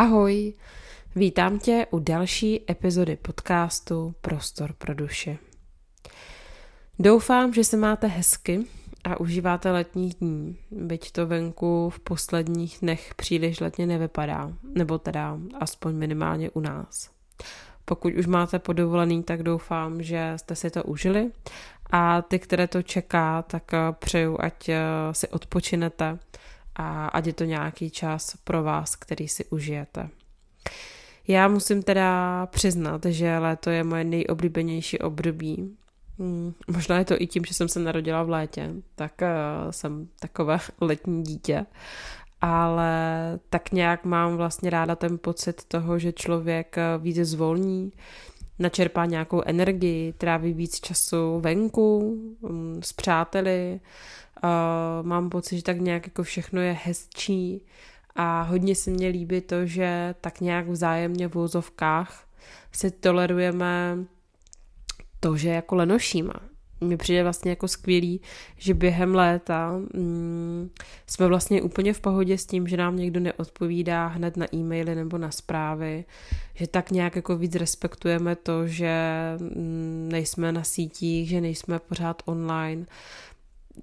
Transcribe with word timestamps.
Ahoj, 0.00 0.52
vítám 1.16 1.58
tě 1.58 1.86
u 1.90 1.98
další 1.98 2.70
epizody 2.70 3.16
podcastu 3.16 4.14
Prostor 4.20 4.72
pro 4.72 4.94
duši. 4.94 5.38
Doufám, 6.98 7.52
že 7.52 7.64
se 7.64 7.76
máte 7.76 8.06
hezky 8.06 8.66
a 9.04 9.20
užíváte 9.20 9.72
letních 9.72 10.14
dní, 10.14 10.58
byť 10.70 11.12
to 11.12 11.26
venku 11.26 11.90
v 11.90 12.00
posledních 12.00 12.78
dnech 12.80 13.14
příliš 13.14 13.60
letně 13.60 13.86
nevypadá, 13.86 14.52
nebo 14.74 14.98
teda 14.98 15.38
aspoň 15.60 15.94
minimálně 15.94 16.50
u 16.50 16.60
nás. 16.60 17.10
Pokud 17.84 18.14
už 18.14 18.26
máte 18.26 18.58
podovolený, 18.58 19.22
tak 19.22 19.42
doufám, 19.42 20.02
že 20.02 20.32
jste 20.36 20.54
si 20.54 20.70
to 20.70 20.84
užili 20.84 21.30
a 21.90 22.22
ty, 22.22 22.38
které 22.38 22.68
to 22.68 22.82
čeká, 22.82 23.42
tak 23.42 23.70
přeju, 23.98 24.36
ať 24.40 24.70
si 25.12 25.28
odpočinete 25.28 26.18
a 26.80 27.06
ať 27.06 27.26
je 27.26 27.32
to 27.32 27.44
nějaký 27.44 27.90
čas 27.90 28.36
pro 28.44 28.62
vás, 28.62 28.96
který 28.96 29.28
si 29.28 29.44
užijete. 29.44 30.08
Já 31.28 31.48
musím 31.48 31.82
teda 31.82 32.46
přiznat, 32.46 33.04
že 33.06 33.38
léto 33.38 33.70
je 33.70 33.84
moje 33.84 34.04
nejoblíbenější 34.04 34.98
období. 34.98 35.76
Hmm, 36.18 36.54
možná 36.68 36.98
je 36.98 37.04
to 37.04 37.22
i 37.22 37.26
tím, 37.26 37.44
že 37.44 37.54
jsem 37.54 37.68
se 37.68 37.80
narodila 37.80 38.22
v 38.22 38.30
létě, 38.30 38.70
tak 38.94 39.12
uh, 39.22 39.70
jsem 39.70 40.08
takové 40.20 40.58
letní 40.80 41.22
dítě. 41.22 41.66
Ale 42.40 42.92
tak 43.50 43.72
nějak 43.72 44.04
mám 44.04 44.36
vlastně 44.36 44.70
ráda 44.70 44.96
ten 44.96 45.18
pocit 45.18 45.64
toho, 45.64 45.98
že 45.98 46.12
člověk 46.12 46.78
eh, 46.78 46.98
víc 46.98 47.16
zvolní, 47.16 47.92
načerpá 48.58 49.06
nějakou 49.06 49.42
energii, 49.46 50.12
tráví 50.12 50.52
víc 50.52 50.80
času 50.80 51.40
venku, 51.40 52.16
mm, 52.42 52.80
s 52.82 52.92
přáteli, 52.92 53.80
Uh, 54.44 55.06
mám 55.06 55.30
pocit, 55.30 55.56
že 55.56 55.62
tak 55.62 55.80
nějak 55.80 56.06
jako 56.06 56.22
všechno 56.22 56.60
je 56.60 56.76
hezčí 56.84 57.66
a 58.16 58.42
hodně 58.42 58.74
se 58.74 58.90
mně 58.90 59.08
líbí 59.08 59.40
to, 59.40 59.66
že 59.66 60.14
tak 60.20 60.40
nějak 60.40 60.68
vzájemně 60.68 61.28
v 61.28 61.36
úzovkách 61.36 62.24
si 62.72 62.90
tolerujeme 62.90 63.98
to, 65.20 65.36
že 65.36 65.48
jako 65.48 65.74
lenošíme. 65.74 66.32
Mně 66.80 66.96
přijde 66.96 67.22
vlastně 67.22 67.50
jako 67.50 67.68
skvělý, 67.68 68.20
že 68.56 68.74
během 68.74 69.14
léta 69.14 69.72
mm, 69.94 70.70
jsme 71.06 71.26
vlastně 71.26 71.62
úplně 71.62 71.92
v 71.92 72.00
pohodě 72.00 72.38
s 72.38 72.46
tím, 72.46 72.68
že 72.68 72.76
nám 72.76 72.96
někdo 72.96 73.20
neodpovídá 73.20 74.06
hned 74.06 74.36
na 74.36 74.46
e-maily 74.54 74.94
nebo 74.94 75.18
na 75.18 75.30
zprávy, 75.30 76.04
že 76.54 76.66
tak 76.66 76.90
nějak 76.90 77.16
jako 77.16 77.36
víc 77.36 77.54
respektujeme 77.54 78.36
to, 78.36 78.66
že 78.66 78.94
mm, 79.40 80.08
nejsme 80.12 80.52
na 80.52 80.64
sítích, 80.64 81.28
že 81.28 81.40
nejsme 81.40 81.78
pořád 81.78 82.22
online, 82.24 82.86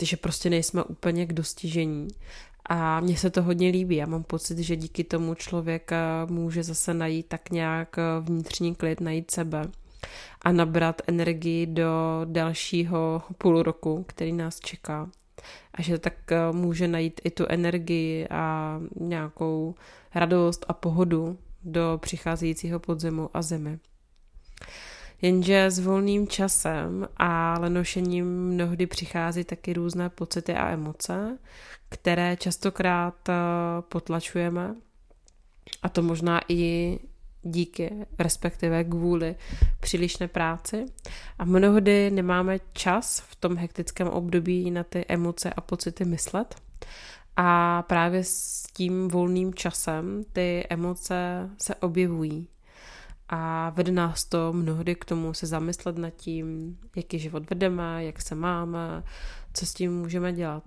že 0.02 0.18
prostě 0.18 0.50
nejsme 0.50 0.84
úplně 0.84 1.26
k 1.26 1.34
dostižení. 1.34 2.08
A 2.70 3.00
mně 3.00 3.18
se 3.18 3.30
to 3.30 3.44
hodně 3.44 3.70
líbí. 3.70 3.96
Já 3.96 4.06
mám 4.06 4.24
pocit, 4.24 4.60
že 4.60 4.76
díky 4.76 5.04
tomu 5.04 5.36
člověk 5.36 5.92
eh, 5.92 5.98
může 6.26 6.64
zase 6.64 6.94
najít 6.94 7.28
tak 7.28 7.50
nějak 7.50 7.98
eh, 7.98 8.04
vnitřní 8.20 8.76
klid, 8.76 9.02
najít 9.02 9.32
sebe 9.32 9.68
a 10.42 10.52
nabrat 10.52 11.02
energii 11.08 11.66
do 11.66 12.22
dalšího 12.26 13.22
půl 13.38 13.64
roku, 13.64 14.06
který 14.08 14.34
nás 14.34 14.60
čeká. 14.60 15.10
A 15.74 15.82
že 15.82 15.98
tak 15.98 16.32
eh, 16.32 16.52
může 16.52 16.88
najít 16.88 17.22
i 17.24 17.32
tu 17.32 17.46
energii 17.50 18.28
a 18.28 18.80
nějakou 19.00 19.76
radost 20.16 20.66
a 20.68 20.74
pohodu 20.74 21.38
do 21.64 22.00
přicházejícího 22.02 22.80
podzimu 22.80 23.30
a 23.34 23.42
zimy. 23.42 23.80
Jenže 25.22 25.72
s 25.72 25.80
volným 25.80 26.28
časem 26.28 27.08
a 27.18 27.58
lenošením 27.60 28.26
mnohdy 28.26 28.88
přichází 28.88 29.44
taky 29.44 29.74
různé 29.74 30.10
pocity 30.10 30.54
a 30.54 30.70
emoce, 30.70 31.38
které 31.90 32.38
častokrát 32.38 33.30
eh, 33.30 33.34
potlačujeme. 33.82 34.76
A 35.84 35.90
to 35.90 36.02
možná 36.02 36.42
i 36.50 37.00
díky, 37.44 37.92
respektive 38.20 38.84
kvůli 38.84 39.36
přílišné 39.80 40.28
práci. 40.28 40.86
A 41.40 41.46
mnohdy 41.46 42.12
nemáme 42.12 42.60
čas 42.74 43.20
v 43.20 43.36
tom 43.36 43.58
hektickém 43.58 44.08
období 44.08 44.72
na 44.72 44.84
ty 44.84 45.06
emoce 45.08 45.54
a 45.54 45.62
pocity 45.62 46.06
myslet. 46.06 46.56
A 47.36 47.82
právě 47.82 48.24
s 48.24 48.64
tím 48.74 49.08
volným 49.08 49.54
časem 49.54 50.24
ty 50.34 50.66
emoce 50.70 51.50
se 51.58 51.76
objevují 51.76 52.48
a 53.30 53.70
vede 53.70 53.92
nás 53.92 54.26
to 54.26 54.54
mnohdy 54.54 54.96
k 54.96 55.06
tomu 55.06 55.34
se 55.34 55.48
zamyslet 55.48 55.98
nad 55.98 56.10
tím, 56.10 56.78
jaký 56.96 57.20
život 57.20 57.50
vedeme, 57.50 58.06
jak 58.06 58.22
se 58.22 58.36
máme, 58.36 59.04
co 59.54 59.66
s 59.66 59.74
tím 59.74 59.98
můžeme 59.98 60.34
dělat. 60.34 60.64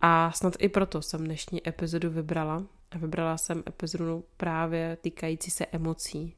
A 0.00 0.32
snad 0.32 0.54
i 0.58 0.68
proto 0.68 1.02
jsem 1.02 1.24
dnešní 1.24 1.68
epizodu 1.68 2.10
vybrala. 2.10 2.64
A 2.90 2.98
vybrala 2.98 3.36
jsem 3.36 3.62
epizodu 3.68 4.24
právě 4.36 4.98
týkající 5.00 5.50
se 5.50 5.66
emocí. 5.66 6.36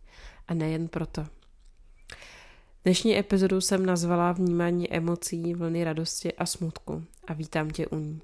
A 0.48 0.54
nejen 0.54 0.88
proto. 0.88 1.26
Dnešní 2.84 3.18
epizodu 3.18 3.60
jsem 3.60 3.86
nazvala 3.86 4.32
Vnímání 4.32 4.92
emocí, 4.92 5.54
vlny 5.54 5.84
radosti 5.84 6.32
a 6.32 6.46
smutku 6.46 7.04
a 7.26 7.32
vítám 7.32 7.70
tě 7.70 7.86
u 7.86 7.98
ní. 7.98 8.20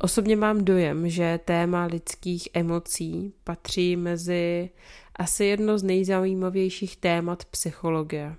Osobně 0.00 0.36
mám 0.36 0.64
dojem, 0.64 1.08
že 1.08 1.40
téma 1.44 1.84
lidských 1.84 2.48
emocí 2.54 3.32
patří 3.44 3.96
mezi 3.96 4.70
asi 5.16 5.44
jedno 5.44 5.78
z 5.78 5.82
nejzajímavějších 5.82 6.96
témat 6.96 7.44
psychologie. 7.44 8.34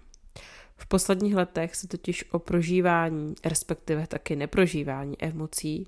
V 0.77 0.85
posledních 0.85 1.35
letech 1.35 1.75
se 1.75 1.87
totiž 1.87 2.25
o 2.31 2.39
prožívání, 2.39 3.35
respektive 3.45 4.07
taky 4.07 4.35
neprožívání 4.35 5.15
emocí, 5.19 5.87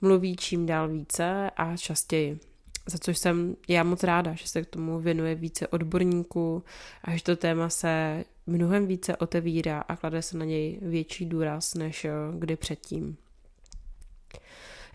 mluví 0.00 0.36
čím 0.36 0.66
dál 0.66 0.88
více 0.88 1.50
a 1.56 1.76
častěji. 1.76 2.38
Za 2.86 2.98
což 2.98 3.18
jsem 3.18 3.56
já 3.68 3.84
moc 3.84 4.02
ráda, 4.02 4.34
že 4.34 4.48
se 4.48 4.62
k 4.62 4.66
tomu 4.66 5.00
věnuje 5.00 5.34
více 5.34 5.68
odborníků 5.68 6.64
a 7.04 7.16
že 7.16 7.22
to 7.22 7.36
téma 7.36 7.68
se 7.68 8.24
mnohem 8.46 8.86
více 8.86 9.16
otevírá 9.16 9.80
a 9.80 9.96
klade 9.96 10.22
se 10.22 10.38
na 10.38 10.44
něj 10.44 10.78
větší 10.82 11.26
důraz 11.26 11.74
než 11.74 12.06
kdy 12.38 12.56
předtím. 12.56 13.16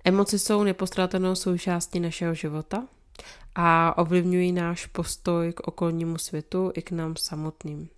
Emoce 0.08 0.40
jsou 0.40 0.64
nepostradatelnou 0.64 1.36
součástí 1.36 2.00
našeho 2.00 2.34
života 2.34 2.88
a 3.56 3.98
ovlivňují 3.98 4.52
náš 4.52 4.86
postoj 4.86 5.54
k 5.54 5.68
okolnímu 5.68 6.18
světu 6.18 6.72
i 6.76 6.82
k 6.82 6.92
nám 6.92 7.16
samotným. 7.16 7.90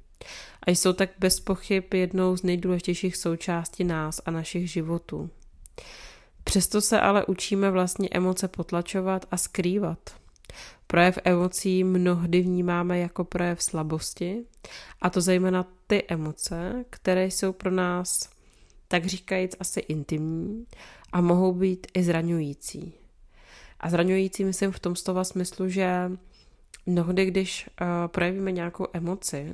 A 0.67 0.71
jsou 0.71 0.93
tak 0.93 1.09
bez 1.19 1.39
pochyb 1.39 1.93
jednou 1.93 2.37
z 2.37 2.43
nejdůležitějších 2.43 3.17
součástí 3.17 3.83
nás 3.83 4.21
a 4.25 4.31
našich 4.31 4.71
životů. 4.71 5.29
Přesto 6.43 6.81
se 6.81 6.99
ale 6.99 7.25
učíme 7.25 7.71
vlastně 7.71 8.09
emoce 8.11 8.47
potlačovat 8.47 9.25
a 9.31 9.37
skrývat. 9.37 9.99
Projev 10.87 11.19
emocí 11.23 11.83
mnohdy 11.83 12.41
vnímáme 12.41 12.99
jako 12.99 13.23
projev 13.23 13.63
slabosti, 13.63 14.45
a 15.01 15.09
to 15.09 15.21
zejména 15.21 15.65
ty 15.87 16.03
emoce, 16.07 16.85
které 16.89 17.25
jsou 17.25 17.53
pro 17.53 17.71
nás, 17.71 18.29
tak 18.87 19.05
říkajíc, 19.05 19.55
asi 19.59 19.79
intimní 19.79 20.65
a 21.11 21.21
mohou 21.21 21.53
být 21.53 21.87
i 21.93 22.03
zraňující. 22.03 22.93
A 23.79 23.89
zraňující 23.89 24.43
myslím 24.43 24.71
v 24.71 24.79
tom 24.79 24.95
slova 24.95 25.23
smyslu, 25.23 25.69
že 25.69 26.11
mnohdy, 26.85 27.25
když 27.25 27.69
uh, 27.81 27.87
projevíme 28.07 28.51
nějakou 28.51 28.87
emoci, 28.93 29.53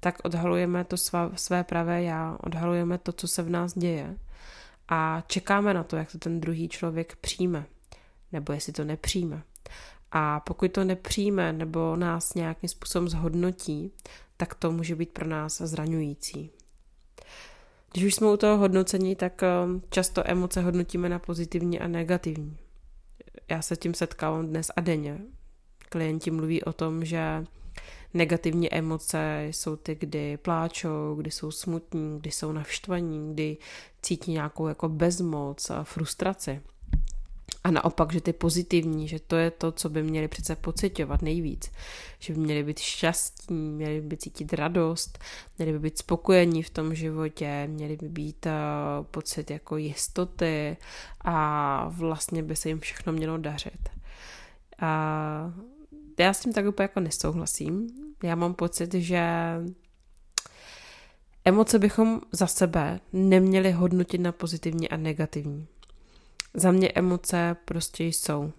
tak 0.00 0.18
odhalujeme 0.24 0.84
to 0.84 0.96
svá, 0.96 1.30
své 1.34 1.64
pravé 1.64 2.02
já, 2.02 2.38
odhalujeme 2.40 2.98
to, 2.98 3.12
co 3.12 3.28
se 3.28 3.42
v 3.42 3.50
nás 3.50 3.78
děje 3.78 4.16
a 4.90 5.22
čekáme 5.26 5.74
na 5.74 5.82
to, 5.84 5.96
jak 5.96 6.12
to 6.12 6.18
ten 6.18 6.40
druhý 6.40 6.68
člověk 6.68 7.16
přijme, 7.16 7.66
nebo 8.32 8.52
jestli 8.52 8.72
to 8.72 8.84
nepřijme. 8.84 9.42
A 10.12 10.40
pokud 10.40 10.72
to 10.72 10.84
nepřijme 10.84 11.52
nebo 11.52 11.96
nás 11.96 12.34
nějakým 12.34 12.68
způsobem 12.68 13.08
zhodnotí, 13.08 13.92
tak 14.36 14.54
to 14.54 14.72
může 14.72 14.96
být 14.96 15.10
pro 15.10 15.26
nás 15.26 15.60
zraňující. 15.60 16.50
Když 17.92 18.04
už 18.04 18.14
jsme 18.14 18.26
u 18.26 18.36
toho 18.36 18.58
hodnocení, 18.58 19.16
tak 19.16 19.42
často 19.90 20.22
emoce 20.30 20.60
hodnotíme 20.60 21.08
na 21.08 21.18
pozitivní 21.18 21.80
a 21.80 21.88
negativní 21.88 22.56
já 23.50 23.62
se 23.62 23.76
tím 23.76 23.94
setkávám 23.94 24.46
dnes 24.46 24.70
a 24.76 24.80
denně. 24.80 25.18
Klienti 25.88 26.30
mluví 26.30 26.62
o 26.62 26.72
tom, 26.72 27.04
že 27.04 27.44
negativní 28.14 28.74
emoce 28.74 29.46
jsou 29.50 29.76
ty, 29.76 29.94
kdy 29.94 30.36
pláčou, 30.36 31.14
kdy 31.14 31.30
jsou 31.30 31.50
smutní, 31.50 32.18
kdy 32.18 32.30
jsou 32.30 32.52
navštvaní, 32.52 33.34
kdy 33.34 33.56
cítí 34.02 34.32
nějakou 34.32 34.66
jako 34.66 34.88
bezmoc 34.88 35.70
a 35.70 35.84
frustraci. 35.84 36.60
A 37.64 37.70
naopak, 37.70 38.12
že 38.12 38.20
ty 38.20 38.32
pozitivní, 38.32 39.08
že 39.08 39.20
to 39.20 39.36
je 39.36 39.50
to, 39.50 39.72
co 39.72 39.88
by 39.88 40.02
měli 40.02 40.28
přece 40.28 40.56
pocitovat 40.56 41.22
nejvíc. 41.22 41.70
Že 42.18 42.32
by 42.32 42.40
měli 42.40 42.62
být 42.62 42.78
šťastní, 42.78 43.70
měli 43.70 44.00
by 44.00 44.16
cítit 44.16 44.52
radost, 44.52 45.18
měli 45.58 45.72
by 45.72 45.78
být 45.78 45.98
spokojení 45.98 46.62
v 46.62 46.70
tom 46.70 46.94
životě, 46.94 47.66
měli 47.70 47.96
by 47.96 48.08
být 48.08 48.46
uh, 48.46 48.52
pocit 49.06 49.50
jako 49.50 49.76
jistoty 49.76 50.76
a 51.20 51.88
vlastně 51.88 52.42
by 52.42 52.56
se 52.56 52.68
jim 52.68 52.80
všechno 52.80 53.12
mělo 53.12 53.38
dařit. 53.38 53.88
A 54.78 55.52
já 56.18 56.32
s 56.32 56.40
tím 56.40 56.52
tak 56.52 56.66
úplně 56.66 56.84
jako 56.84 57.00
nesouhlasím. 57.00 57.88
Já 58.22 58.34
mám 58.34 58.54
pocit, 58.54 58.94
že 58.94 59.22
emoce 61.44 61.78
bychom 61.78 62.20
za 62.32 62.46
sebe 62.46 63.00
neměli 63.12 63.72
hodnotit 63.72 64.18
na 64.18 64.32
pozitivní 64.32 64.88
a 64.88 64.96
negativní 64.96 65.66
za 66.54 66.70
mě 66.72 66.88
emoce 66.88 67.56
prostě 67.64 68.04
jsou. 68.04 68.52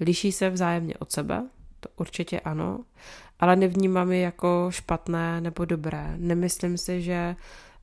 Liší 0.00 0.32
se 0.32 0.50
vzájemně 0.50 0.94
od 0.94 1.12
sebe, 1.12 1.48
to 1.80 1.88
určitě 1.96 2.40
ano, 2.40 2.84
ale 3.40 3.56
nevnímám 3.56 4.12
je 4.12 4.20
jako 4.20 4.66
špatné 4.70 5.40
nebo 5.40 5.64
dobré. 5.64 6.14
Nemyslím 6.16 6.78
si, 6.78 7.02
že 7.02 7.36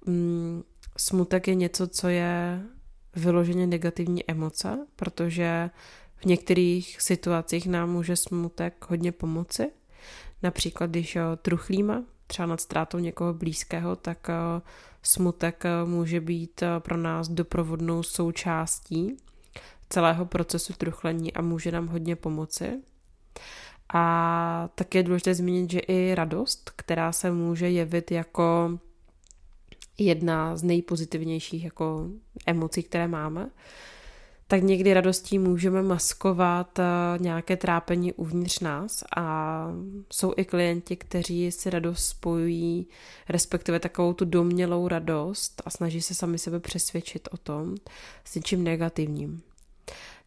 mm, 0.05 0.63
smutek 0.97 1.47
je 1.47 1.55
něco, 1.55 1.87
co 1.87 2.07
je 2.07 2.61
vyloženě 3.15 3.67
negativní 3.67 4.29
emoce, 4.29 4.87
protože 4.95 5.69
v 6.15 6.25
některých 6.25 7.01
situacích 7.01 7.67
nám 7.67 7.89
může 7.89 8.15
smutek 8.15 8.85
hodně 8.89 9.11
pomoci. 9.11 9.71
Například, 10.43 10.89
když 10.89 11.17
truchlíme, 11.41 12.03
třeba 12.27 12.45
nad 12.45 12.61
ztrátou 12.61 12.99
někoho 12.99 13.33
blízkého, 13.33 13.95
tak 13.95 14.29
eh, 14.29 14.61
smutek 15.03 15.65
eh, 15.65 15.85
může 15.85 16.21
být 16.21 16.63
eh, 16.63 16.79
pro 16.79 16.97
nás 16.97 17.29
doprovodnou 17.29 18.03
součástí 18.03 19.17
celého 19.91 20.25
procesu 20.25 20.73
truchlení 20.73 21.33
a 21.33 21.41
může 21.41 21.71
nám 21.71 21.87
hodně 21.87 22.15
pomoci. 22.15 22.81
A 23.93 24.69
tak 24.75 24.95
je 24.95 25.03
důležité 25.03 25.35
zmínit, 25.35 25.71
že 25.71 25.79
i 25.79 26.15
radost, 26.15 26.71
která 26.75 27.11
se 27.11 27.31
může 27.31 27.69
jevit 27.69 28.11
jako 28.11 28.79
jedna 29.97 30.57
z 30.57 30.63
nejpozitivnějších 30.63 31.63
jako 31.63 32.07
emocí, 32.45 32.83
které 32.83 33.07
máme, 33.07 33.49
tak 34.47 34.63
někdy 34.63 34.93
radostí 34.93 35.39
můžeme 35.39 35.81
maskovat 35.81 36.79
eh, 36.79 36.83
nějaké 37.19 37.57
trápení 37.57 38.13
uvnitř 38.13 38.59
nás 38.59 39.03
a 39.17 39.67
jsou 40.13 40.33
i 40.37 40.45
klienti, 40.45 40.95
kteří 40.95 41.51
si 41.51 41.69
radost 41.69 42.05
spojují, 42.05 42.87
respektive 43.29 43.79
takovou 43.79 44.13
tu 44.13 44.25
domělou 44.25 44.87
radost 44.87 45.61
a 45.65 45.69
snaží 45.69 46.01
se 46.01 46.15
sami 46.15 46.37
sebe 46.37 46.59
přesvědčit 46.59 47.29
o 47.31 47.37
tom 47.37 47.75
s 48.25 48.35
něčím 48.35 48.63
negativním. 48.63 49.41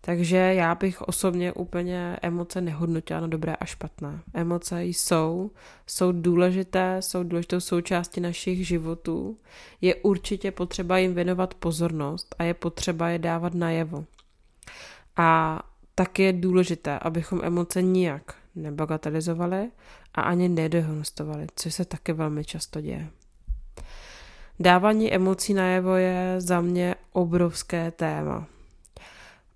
Takže 0.07 0.37
já 0.37 0.75
bych 0.75 1.03
osobně 1.03 1.53
úplně 1.53 2.17
emoce 2.23 2.61
nehodnotila 2.61 3.21
na 3.21 3.27
dobré 3.27 3.55
a 3.55 3.65
špatné. 3.65 4.21
Emoce 4.35 4.85
jsou, 4.85 5.51
jsou 5.87 6.13
důležité, 6.13 6.97
jsou 7.01 7.23
důležitou 7.23 7.61
součástí 7.61 8.21
našich 8.21 8.67
životů. 8.67 9.39
Je 9.81 9.95
určitě 9.95 10.51
potřeba 10.51 10.99
jim 10.99 11.15
věnovat 11.15 11.55
pozornost 11.55 12.35
a 12.39 12.43
je 12.43 12.55
potřeba 12.55 13.09
je 13.09 13.19
dávat 13.19 13.55
najevo. 13.55 14.05
A 15.17 15.61
tak 15.95 16.19
je 16.19 16.33
důležité, 16.33 16.99
abychom 16.99 17.41
emoce 17.45 17.83
nijak 17.83 18.35
nebagatelizovali 18.55 19.71
a 20.15 20.23
ani 20.23 20.49
nedehonestovali, 20.49 21.47
což 21.57 21.75
se 21.75 21.85
taky 21.85 22.13
velmi 22.13 22.45
často 22.45 22.81
děje. 22.81 23.09
Dávání 24.61 25.15
emocí 25.15 25.55
najevo 25.55 25.95
je 25.95 26.35
za 26.39 26.61
mě 26.61 26.95
obrovské 27.13 27.91
téma. 27.91 28.47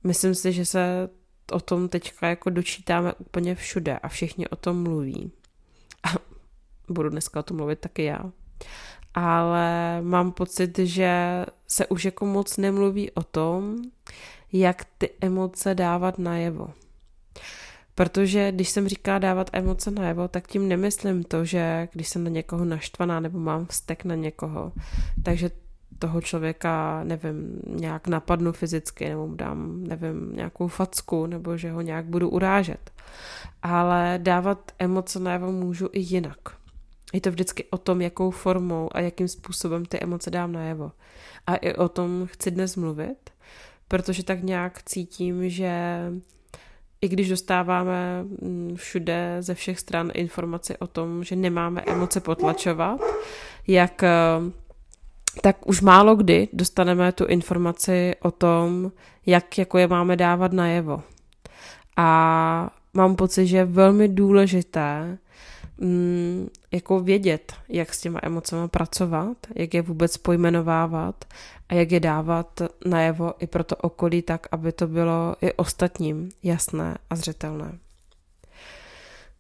Myslím 0.05 0.35
si, 0.35 0.53
že 0.53 0.65
se 0.65 1.09
o 1.53 1.61
tom 1.61 1.89
teďka 1.89 2.29
jako 2.29 2.51
dočítáme 2.51 3.13
úplně 3.13 3.55
všude 3.55 3.99
a 3.99 4.09
všichni 4.09 4.49
o 4.49 4.57
tom 4.57 4.83
mluví. 4.83 5.33
A 6.03 6.09
budu 6.89 7.09
dneska 7.09 7.41
o 7.41 7.43
tom 7.43 7.57
mluvit 7.57 7.79
taky 7.79 8.05
já. 8.05 8.33
Ale 9.15 9.99
mám 10.03 10.33
pocit, 10.33 10.79
že 10.79 11.45
se 11.67 11.87
už 11.87 12.05
jako 12.05 12.27
moc 12.27 12.57
nemluví 12.57 13.11
o 13.11 13.23
tom, 13.23 13.77
jak 14.53 14.85
ty 14.99 15.11
emoce 15.21 15.75
dávat 15.75 16.19
najevo. 16.19 16.73
Protože 17.95 18.53
když 18.53 18.69
jsem 18.69 18.89
říká 18.89 19.19
dávat 19.19 19.51
emoce 19.53 19.91
najevo, 19.91 20.29
tak 20.29 20.49
tím 20.49 20.69
nemyslím 20.69 21.25
to, 21.25 21.45
že 21.45 21.89
když 21.93 22.09
jsem 22.09 22.25
na 22.25 22.31
někoho 22.31 22.65
naštvaná 22.65 23.21
nebo 23.21 23.39
mám 23.39 23.67
vztek 23.67 24.05
na 24.05 24.15
někoho, 24.15 24.73
takže 25.23 25.51
toho 25.99 26.21
člověka, 26.21 27.05
nevím, 27.05 27.61
nějak 27.67 28.09
napadnu 28.09 28.53
fyzicky, 28.53 29.09
nebo 29.09 29.27
mu 29.27 29.35
dám, 29.35 29.85
nevím, 29.85 30.33
nějakou 30.33 30.69
facku, 30.69 31.27
nebo 31.27 31.57
že 31.57 31.71
ho 31.71 31.81
nějak 31.81 32.05
budu 32.05 32.29
urážet. 32.29 32.91
Ale 33.63 34.19
dávat 34.23 34.73
emoce 34.79 35.21
najevo 35.21 35.53
můžu 35.53 35.89
i 35.93 36.01
jinak. 36.01 36.39
Je 37.13 37.21
to 37.21 37.31
vždycky 37.31 37.65
o 37.71 37.79
tom, 37.79 38.01
jakou 38.01 38.31
formou 38.31 38.89
a 38.93 39.01
jakým 39.01 39.29
způsobem 39.29 39.85
ty 39.85 40.01
emoce 40.01 40.31
dám 40.31 40.53
najevo. 40.53 40.93
A 41.47 41.57
i 41.57 41.75
o 41.75 41.89
tom 41.89 42.27
chci 42.27 42.51
dnes 42.51 42.77
mluvit, 42.77 43.31
protože 43.89 44.23
tak 44.23 44.43
nějak 44.43 44.83
cítím, 44.83 45.49
že 45.51 46.01
i 47.01 47.09
když 47.09 47.29
dostáváme 47.29 48.23
mm, 48.23 48.77
všude 48.77 49.37
ze 49.41 49.55
všech 49.55 49.81
stran 49.81 50.11
informaci 50.15 50.77
o 50.79 50.87
tom, 50.87 51.25
že 51.25 51.37
nemáme 51.37 51.83
emoce 51.87 52.21
potlačovat, 52.21 53.01
jak 53.67 54.03
eh, 54.03 54.09
tak 55.41 55.67
už 55.67 55.81
málo 55.81 56.17
kdy 56.17 56.49
dostaneme 56.53 57.13
tu 57.13 57.25
informaci 57.25 58.15
o 58.23 58.31
tom, 58.31 58.93
jak 59.27 59.59
jako 59.59 59.79
je 59.79 59.89
máme 59.89 60.17
dávat 60.17 60.53
najevo. 60.53 61.03
A 61.97 62.71
mám 62.95 63.17
pocit, 63.17 63.47
že 63.47 63.57
je 63.57 63.65
velmi 63.65 64.09
důležité 64.09 65.19
mm, 65.79 66.49
jako 66.73 67.01
vědět, 67.01 67.53
jak 67.69 67.95
s 67.95 68.01
těma 68.01 68.21
emocemi 68.23 68.69
pracovat, 68.69 69.37
jak 69.55 69.75
je 69.75 69.83
vůbec 69.83 70.17
pojmenovávat 70.17 71.25
a 71.69 71.75
jak 71.75 71.93
je 71.93 72.01
dávat 72.01 72.63
najevo 72.85 73.35
i 73.39 73.47
pro 73.47 73.65
to 73.65 73.77
okolí 73.77 74.23
tak, 74.23 74.47
aby 74.51 74.73
to 74.73 74.87
bylo 74.87 75.37
i 75.41 75.53
ostatním 75.53 76.29
jasné 76.43 76.99
a 77.11 77.17
zřetelné. 77.17 77.79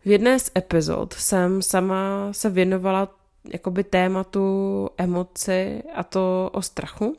V 0.04 0.10
jedné 0.10 0.38
z 0.38 0.50
epizod 0.58 1.12
jsem 1.12 1.62
sama 1.62 2.28
se 2.32 2.50
věnovala 2.50 3.17
jakoby 3.52 3.84
tématu 3.84 4.88
emoci 4.98 5.82
a 5.94 6.02
to 6.02 6.50
o 6.52 6.62
strachu. 6.62 7.16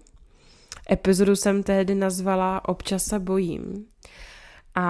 Epizodu 0.91 1.35
jsem 1.35 1.63
tehdy 1.63 1.95
nazvala 1.95 2.69
Občas 2.69 3.03
se 3.03 3.19
bojím. 3.19 3.85
A 4.75 4.81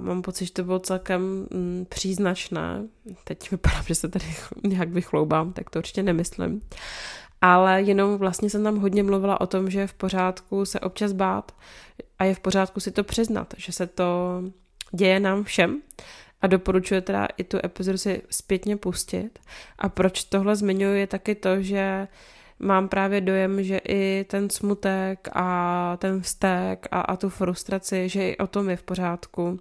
mám 0.00 0.22
pocit, 0.22 0.46
že 0.46 0.52
to 0.52 0.64
bylo 0.64 0.78
celkem 0.78 1.22
mm, 1.22 1.86
příznačné. 1.88 2.82
Teď 3.24 3.50
vypadá, 3.50 3.82
že 3.86 3.94
se 3.94 4.08
tady 4.08 4.24
nějak 4.66 4.88
vychloubám, 4.88 5.52
tak 5.52 5.70
to 5.70 5.78
určitě 5.78 6.02
nemyslím. 6.02 6.60
Ale 7.40 7.82
jenom 7.82 8.18
vlastně 8.18 8.50
jsem 8.50 8.64
tam 8.64 8.76
hodně 8.76 9.02
mluvila 9.02 9.40
o 9.40 9.46
tom, 9.46 9.70
že 9.70 9.80
je 9.80 9.86
v 9.86 9.94
pořádku 9.94 10.64
se 10.64 10.80
občas 10.80 11.12
bát 11.12 11.52
a 12.18 12.24
je 12.24 12.34
v 12.34 12.40
pořádku 12.40 12.80
si 12.80 12.90
to 12.90 13.04
přiznat, 13.04 13.54
že 13.56 13.72
se 13.72 13.86
to 13.86 14.42
děje 14.92 15.20
nám 15.20 15.44
všem 15.44 15.82
a 16.42 16.46
doporučuji 16.46 17.00
teda 17.00 17.28
i 17.36 17.44
tu 17.44 17.58
epizodu 17.64 17.98
si 17.98 18.22
zpětně 18.30 18.76
pustit. 18.76 19.38
A 19.78 19.88
proč 19.88 20.24
tohle 20.24 20.56
zmiňuji 20.56 21.00
je 21.00 21.06
taky 21.06 21.34
to, 21.34 21.62
že 21.62 22.08
mám 22.58 22.88
právě 22.88 23.20
dojem, 23.20 23.62
že 23.62 23.80
i 23.88 24.24
ten 24.28 24.50
smutek 24.50 25.28
a 25.32 25.96
ten 26.00 26.20
vztek 26.20 26.86
a, 26.90 27.00
a 27.00 27.16
tu 27.16 27.28
frustraci, 27.28 28.08
že 28.08 28.30
i 28.30 28.36
o 28.36 28.46
tom 28.46 28.70
je 28.70 28.76
v 28.76 28.82
pořádku 28.82 29.60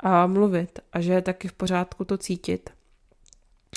a 0.00 0.26
mluvit 0.26 0.78
a 0.92 1.00
že 1.00 1.12
je 1.12 1.22
taky 1.22 1.48
v 1.48 1.52
pořádku 1.52 2.04
to 2.04 2.18
cítit. 2.18 2.70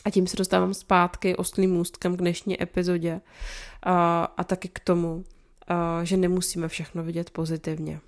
A 0.05 0.09
tím 0.09 0.27
se 0.27 0.37
dostávám 0.37 0.73
zpátky 0.73 1.35
oslým 1.35 1.71
můstkem 1.71 2.15
k 2.15 2.19
dnešní 2.19 2.63
epizodě 2.63 3.21
a, 3.83 4.23
a 4.37 4.43
taky 4.43 4.69
k 4.69 4.79
tomu, 4.79 5.23
a, 5.67 6.03
že 6.03 6.17
nemusíme 6.17 6.67
všechno 6.67 7.03
vidět 7.03 7.29
pozitivně. 7.29 7.99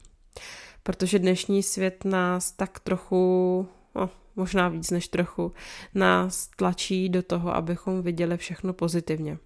Protože 0.83 1.19
dnešní 1.19 1.63
svět 1.63 2.05
nás 2.05 2.51
tak 2.51 2.79
trochu, 2.79 3.67
no, 3.95 4.09
možná 4.37 4.69
víc 4.69 4.91
než 4.91 5.07
trochu, 5.07 5.53
nás 5.95 6.47
tlačí 6.55 7.09
do 7.09 7.23
toho, 7.23 7.55
abychom 7.55 8.01
viděli 8.01 8.37
všechno 8.37 8.73
pozitivně. 8.73 9.37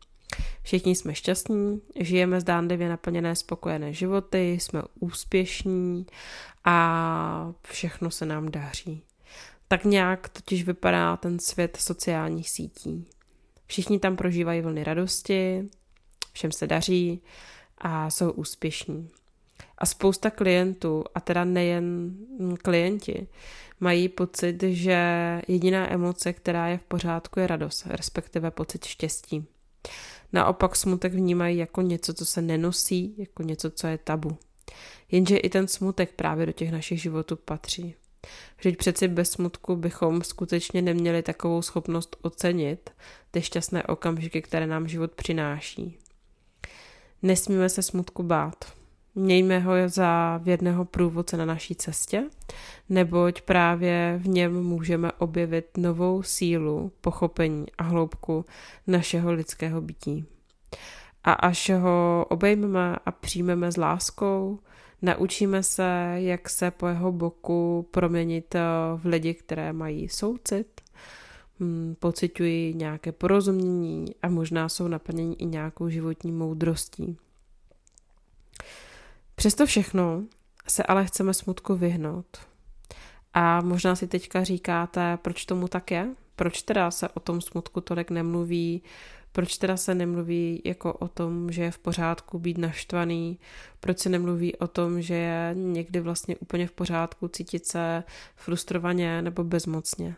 Všichni 0.63 0.95
jsme 0.95 1.15
šťastní, 1.15 1.81
žijeme 1.99 2.41
zdánlivě 2.41 2.89
naplněné 2.89 3.35
spokojené 3.35 3.93
životy, 3.93 4.51
jsme 4.51 4.81
úspěšní 4.99 6.05
a 6.63 7.53
všechno 7.67 8.11
se 8.11 8.25
nám 8.25 8.51
daří. 8.51 9.03
Tak 9.67 9.85
nějak 9.85 10.29
totiž 10.29 10.63
vypadá 10.63 11.17
ten 11.17 11.39
svět 11.39 11.77
sociálních 11.77 12.49
sítí. 12.49 13.07
Všichni 13.65 13.99
tam 13.99 14.15
prožívají 14.15 14.61
vlny 14.61 14.83
radosti, 14.83 15.69
všem 16.33 16.51
se 16.51 16.67
daří 16.67 17.21
a 17.77 18.09
jsou 18.09 18.31
úspěšní. 18.31 19.09
A 19.81 19.85
spousta 19.85 20.29
klientů, 20.29 21.03
a 21.15 21.19
teda 21.19 21.45
nejen 21.45 22.15
klienti, 22.61 23.27
mají 23.79 24.09
pocit, 24.09 24.63
že 24.63 25.01
jediná 25.47 25.93
emoce, 25.93 26.33
která 26.33 26.67
je 26.67 26.77
v 26.77 26.83
pořádku, 26.83 27.39
je 27.39 27.47
radost, 27.47 27.85
respektive 27.85 28.51
pocit 28.51 28.85
štěstí. 28.85 29.45
Naopak 30.33 30.75
smutek 30.75 31.13
vnímají 31.13 31.57
jako 31.57 31.81
něco, 31.81 32.13
co 32.13 32.25
se 32.25 32.41
nenosí, 32.41 33.15
jako 33.17 33.43
něco, 33.43 33.71
co 33.71 33.87
je 33.87 33.97
tabu. 33.97 34.37
Jenže 35.11 35.37
i 35.37 35.49
ten 35.49 35.67
smutek 35.67 36.13
právě 36.15 36.45
do 36.45 36.51
těch 36.51 36.71
našich 36.71 37.01
životů 37.01 37.35
patří. 37.35 37.95
Vždyť 38.57 38.77
přeci 38.77 39.07
bez 39.07 39.31
smutku 39.31 39.75
bychom 39.75 40.21
skutečně 40.21 40.81
neměli 40.81 41.23
takovou 41.23 41.61
schopnost 41.61 42.15
ocenit 42.21 42.89
ty 43.31 43.41
šťastné 43.41 43.83
okamžiky, 43.83 44.41
které 44.41 44.67
nám 44.67 44.87
život 44.87 45.11
přináší. 45.11 45.97
Nesmíme 47.21 47.69
se 47.69 47.81
smutku 47.81 48.23
bát. 48.23 48.80
Mějme 49.15 49.59
ho 49.59 49.73
za 49.87 50.37
věrného 50.37 50.85
průvodce 50.85 51.37
na 51.37 51.45
naší 51.45 51.75
cestě, 51.75 52.23
neboť 52.89 53.41
právě 53.41 54.19
v 54.23 54.27
něm 54.27 54.63
můžeme 54.63 55.11
objevit 55.11 55.77
novou 55.77 56.23
sílu, 56.23 56.91
pochopení 57.01 57.65
a 57.77 57.83
hloubku 57.83 58.45
našeho 58.87 59.31
lidského 59.31 59.81
bytí. 59.81 60.25
A 61.23 61.33
až 61.33 61.69
ho 61.69 62.25
obejmeme 62.29 62.97
a 63.05 63.11
přijmeme 63.11 63.71
s 63.71 63.77
láskou, 63.77 64.59
naučíme 65.01 65.63
se, 65.63 66.13
jak 66.15 66.49
se 66.49 66.71
po 66.71 66.87
jeho 66.87 67.11
boku 67.11 67.87
proměnit 67.91 68.55
eh, 68.55 68.61
v 68.95 69.05
lidi, 69.05 69.33
které 69.33 69.73
mají 69.73 70.09
soucit, 70.09 70.81
hm, 71.59 71.95
pocitují 71.99 72.73
nějaké 72.73 73.11
porozumění 73.11 74.05
a 74.21 74.29
možná 74.29 74.69
jsou 74.69 74.87
naplnění 74.87 75.41
i 75.41 75.45
nějakou 75.45 75.89
životní 75.89 76.31
moudrostí. 76.31 77.17
Přesto 79.41 79.65
všechno 79.65 80.23
se 80.67 80.83
ale 80.83 81.05
chceme 81.05 81.33
smutku 81.33 81.75
vyhnout. 81.75 82.37
A 83.33 83.61
možná 83.61 83.95
si 83.95 84.07
teďka 84.07 84.43
říkáte, 84.43 85.17
proč 85.21 85.45
tomu 85.45 85.67
tak 85.67 85.91
je? 85.91 86.07
Proč 86.35 86.61
teda 86.61 86.91
se 86.91 87.09
o 87.09 87.19
tom 87.19 87.41
smutku 87.41 87.81
tolik 87.81 88.11
nemluví? 88.11 88.83
Proč 89.31 89.57
teda 89.57 89.77
se 89.77 89.95
nemluví 89.95 90.61
jako 90.65 90.93
o 90.93 91.07
tom, 91.07 91.51
že 91.51 91.63
je 91.63 91.71
v 91.71 91.77
pořádku 91.77 92.39
být 92.39 92.57
naštvaný? 92.57 93.39
Proč 93.79 93.99
se 93.99 94.09
nemluví 94.09 94.55
o 94.55 94.67
tom, 94.67 95.01
že 95.01 95.15
je 95.15 95.51
někdy 95.53 95.99
vlastně 95.99 96.35
úplně 96.35 96.67
v 96.67 96.71
pořádku 96.71 97.27
cítit 97.27 97.65
se 97.65 98.03
frustrovaně 98.35 99.21
nebo 99.21 99.43
bezmocně? 99.43 100.15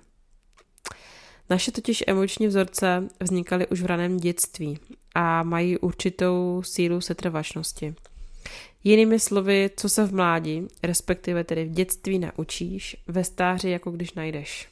Naše 1.50 1.72
totiž 1.72 2.04
emoční 2.08 2.48
vzorce 2.48 3.08
vznikaly 3.20 3.68
už 3.68 3.82
v 3.82 3.86
raném 3.86 4.18
dětství 4.18 4.80
a 5.16 5.44
mají 5.44 5.78
určitou 5.78 6.62
sílu 6.66 7.02
setrvačnosti. 7.02 7.96
Jinými 8.84 9.20
slovy, 9.20 9.70
co 9.78 9.90
se 9.90 10.06
v 10.06 10.14
mládí, 10.14 10.68
respektive 10.84 11.44
tedy 11.44 11.66
v 11.66 11.72
dětství 11.72 12.20
naučíš, 12.20 12.98
ve 13.08 13.24
stáři 13.24 13.70
jako 13.70 13.92
když 13.92 14.14
najdeš. 14.14 14.70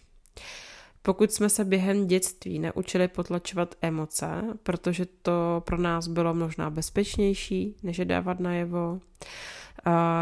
Pokud 1.02 1.32
jsme 1.32 1.50
se 1.50 1.66
během 1.66 2.08
dětství 2.08 2.60
naučili 2.60 3.08
potlačovat 3.08 3.76
emoce, 3.82 4.28
protože 4.64 5.06
to 5.22 5.64
pro 5.66 5.78
nás 5.78 6.08
bylo 6.08 6.34
možná 6.34 6.70
bezpečnější, 6.70 7.76
než 7.84 7.98
je 7.98 8.06
dávat 8.06 8.40
najevo, 8.40 9.00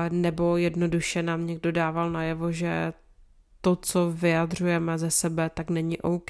nebo 0.10 0.58
jednoduše 0.58 1.24
nám 1.24 1.48
někdo 1.48 1.72
dával 1.72 2.12
najevo, 2.12 2.52
že 2.52 2.94
to, 3.62 3.76
co 3.76 4.12
vyjadřujeme 4.12 4.98
ze 4.98 5.12
sebe, 5.12 5.50
tak 5.54 5.70
není 5.70 6.02
OK, 6.02 6.30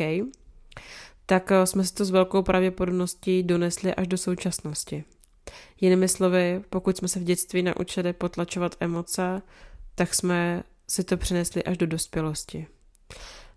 tak 1.26 1.52
jsme 1.64 1.84
si 1.84 1.94
to 1.94 2.06
s 2.06 2.12
velkou 2.12 2.44
pravděpodobností 2.44 3.44
donesli 3.44 3.96
až 3.96 4.08
do 4.08 4.18
současnosti. 4.18 5.04
Jinými 5.82 6.08
slovy, 6.08 6.62
pokud 6.70 6.98
jsme 6.98 7.08
se 7.08 7.20
v 7.20 7.24
dětství 7.24 7.64
naučili 7.64 8.14
potlačovat 8.14 8.76
emoce, 8.80 9.42
tak 9.96 10.16
jsme 10.16 10.64
si 10.88 11.04
to 11.04 11.18
přinesli 11.18 11.64
až 11.64 11.78
do 11.78 11.88
dospělosti. 11.88 12.68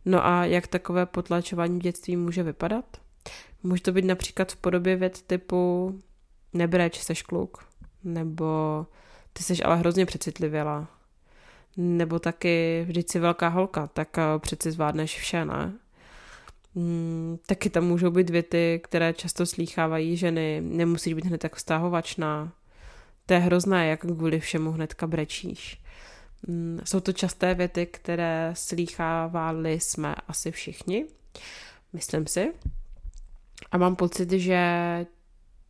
No 0.04 0.26
a 0.26 0.44
jak 0.44 0.66
takové 0.66 1.06
potlačování 1.06 1.78
v 1.78 1.82
dětství 1.82 2.16
může 2.16 2.42
vypadat? 2.42 2.84
Může 3.62 3.82
to 3.82 3.92
být 3.92 4.04
například 4.04 4.52
v 4.52 4.56
podobě 4.56 4.96
věd 4.96 5.22
typu 5.22 5.92
nebreč, 6.52 7.00
seš 7.00 7.22
kluk, 7.22 7.64
nebo 8.04 8.86
ty 9.32 9.42
seš 9.42 9.62
ale 9.64 9.76
hrozně 9.76 10.06
přecitlivěla, 10.06 10.88
nebo 11.76 12.18
taky 12.18 12.84
vždyť 12.88 13.10
si 13.10 13.18
velká 13.18 13.48
holka, 13.48 13.86
tak 13.86 14.18
eh, 14.18 14.22
přeci 14.38 14.70
zvládneš 14.70 15.18
vše, 15.18 15.44
ne? 15.44 15.72
Hmm, 16.76 17.38
taky 17.46 17.70
tam 17.70 17.84
můžou 17.84 18.10
být 18.10 18.30
věty, 18.30 18.80
které 18.84 19.12
často 19.12 19.46
slýchávají 19.46 20.16
ženy, 20.16 20.60
nemusíš 20.64 21.14
být 21.14 21.24
hned 21.24 21.38
tak 21.38 21.56
vztahovačná. 21.56 22.52
To 23.26 23.34
je 23.34 23.40
hrozné, 23.40 23.86
jak 23.86 24.00
kvůli 24.00 24.40
všemu 24.40 24.70
hnedka 24.70 25.06
brečíš. 25.06 25.80
Hmm, 26.48 26.80
jsou 26.84 27.00
to 27.00 27.12
časté 27.12 27.54
věty, 27.54 27.86
které 27.86 28.50
slýchávali 28.56 29.80
jsme 29.80 30.14
asi 30.28 30.50
všichni, 30.50 31.06
myslím 31.92 32.26
si. 32.26 32.52
A 33.72 33.78
mám 33.78 33.96
pocit, 33.96 34.30
že 34.30 34.60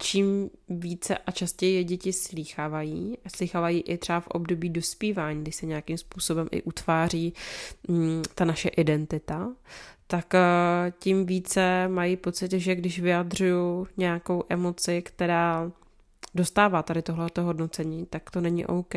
čím 0.02 0.50
více 0.68 1.18
a 1.18 1.30
častěji 1.30 1.74
je 1.74 1.84
děti 1.84 2.12
slýchávají, 2.12 3.18
slýchávají 3.36 3.80
i 3.80 3.98
třeba 3.98 4.20
v 4.20 4.26
období 4.26 4.70
dospívání, 4.70 5.42
kdy 5.42 5.52
se 5.52 5.66
nějakým 5.66 5.98
způsobem 5.98 6.48
i 6.50 6.62
utváří 6.62 7.34
mm, 7.88 8.22
ta 8.34 8.44
naše 8.44 8.68
identita, 8.68 9.52
tak 10.06 10.34
eh, 10.34 10.40
tím 10.98 11.26
více 11.26 11.88
mají 11.88 12.16
pocit, 12.16 12.52
že 12.52 12.74
když 12.74 13.00
vyjadřuju 13.00 13.86
nějakou 13.96 14.44
emoci, 14.48 15.02
která 15.02 15.72
dostává 16.34 16.82
tady 16.82 17.02
tohleto 17.02 17.42
hodnocení, 17.42 18.06
tak 18.06 18.30
to 18.30 18.40
není 18.40 18.66
OK. 18.66 18.94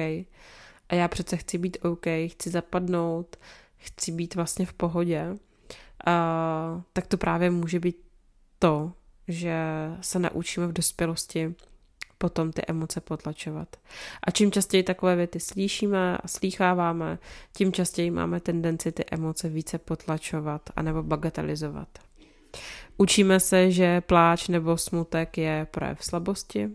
A 0.90 0.96
já 0.96 1.08
přece 1.08 1.38
chci 1.38 1.58
být 1.58 1.78
OK, 1.82 2.06
chci 2.28 2.50
zapadnout, 2.50 3.36
chci 3.78 4.12
být 4.12 4.36
vlastně 4.36 4.66
v 4.66 4.74
pohodě. 4.74 5.38
A, 6.06 6.82
tak 6.94 7.08
to 7.08 7.18
právě 7.18 7.52
může 7.52 7.80
být 7.80 7.98
to, 8.60 8.94
že 9.27 9.58
se 10.01 10.20
naučíme 10.20 10.67
v 10.67 10.74
dospělosti 10.74 11.55
potom 12.17 12.51
ty 12.51 12.62
emoce 12.67 13.01
potlačovat. 13.01 13.75
A 14.24 14.32
čím 14.32 14.51
častěji 14.51 14.84
takové 14.84 15.15
věty 15.15 15.39
slyšíme 15.39 16.17
a 16.17 16.27
slýcháváme, 16.27 17.20
tím 17.53 17.74
častěji 17.74 18.12
máme 18.12 18.39
tendenci 18.39 18.91
ty 18.91 19.03
emoce 19.12 19.50
více 19.50 19.77
potlačovat 19.77 20.62
anebo 20.75 21.03
bagatelizovat. 21.03 21.88
Učíme 22.98 23.39
se, 23.39 23.72
že 23.72 24.01
pláč 24.01 24.48
nebo 24.48 24.77
smutek 24.77 25.38
je 25.38 25.67
projev 25.72 26.03
slabosti 26.03 26.70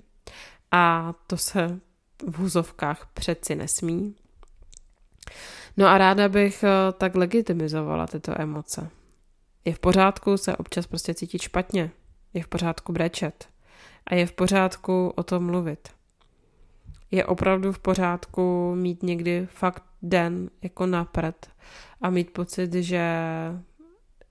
a 0.70 1.14
to 1.26 1.36
se 1.36 1.80
v 2.26 2.38
huzovkách 2.38 3.08
přeci 3.14 3.54
nesmí. 3.54 4.14
No 5.76 5.86
a 5.86 5.98
ráda 5.98 6.28
bych 6.28 6.62
eh, 6.64 6.92
tak 6.92 7.14
legitimizovala 7.14 8.06
tyto 8.06 8.40
emoce. 8.40 8.90
Je 9.64 9.74
v 9.74 9.78
pořádku 9.78 10.36
se 10.36 10.56
občas 10.56 10.86
prostě 10.86 11.14
cítit 11.14 11.42
špatně. 11.42 11.90
Je 12.34 12.42
v 12.42 12.48
pořádku 12.48 12.92
brečet 12.92 13.48
a 14.06 14.14
je 14.14 14.26
v 14.26 14.32
pořádku 14.32 15.12
o 15.16 15.22
tom 15.22 15.46
mluvit. 15.46 15.88
Je 17.10 17.24
opravdu 17.24 17.72
v 17.72 17.78
pořádku 17.78 18.74
mít 18.74 19.02
někdy 19.02 19.46
fakt 19.50 19.82
den 20.02 20.50
jako 20.62 20.86
napřed 20.86 21.50
a 22.00 22.10
mít 22.10 22.30
pocit, 22.30 22.74
že 22.74 23.02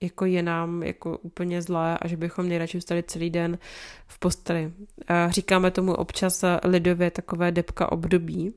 jako 0.00 0.24
je 0.24 0.42
nám 0.42 0.82
jako 0.82 1.18
úplně 1.18 1.62
zlé 1.62 1.98
a 1.98 2.08
že 2.08 2.16
bychom 2.16 2.48
nejradši 2.48 2.80
vstali 2.80 3.02
celý 3.02 3.30
den 3.30 3.58
v 4.06 4.18
posteli. 4.18 4.72
Říkáme 5.28 5.70
tomu 5.70 5.94
občas 5.94 6.44
lidově 6.64 7.10
takové 7.10 7.52
depka 7.52 7.92
období, 7.92 8.54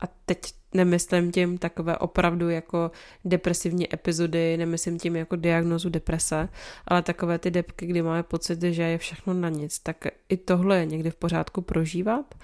a 0.00 0.04
teď 0.26 0.38
nemyslím 0.74 1.32
tím 1.32 1.58
takové 1.58 1.98
opravdu 1.98 2.50
jako 2.50 2.90
depresivní 3.24 3.94
epizody, 3.94 4.56
nemyslím 4.56 4.98
tím 4.98 5.16
jako 5.16 5.36
diagnozu 5.36 5.88
deprese, 5.88 6.48
ale 6.88 7.02
takové 7.02 7.38
ty 7.38 7.50
depky, 7.50 7.86
kdy 7.86 8.02
máme 8.02 8.22
pocit, 8.22 8.62
že 8.62 8.82
je 8.82 8.98
všechno 8.98 9.34
na 9.34 9.48
nic, 9.48 9.78
tak 9.78 9.96
i 10.28 10.36
tohle 10.36 10.78
je 10.78 10.86
někdy 10.86 11.10
v 11.10 11.16
pořádku 11.16 11.60
prožívat 11.60 12.34